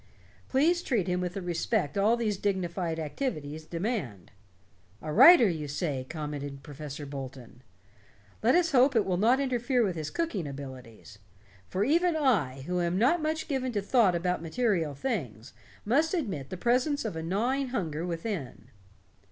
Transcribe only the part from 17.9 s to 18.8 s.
within."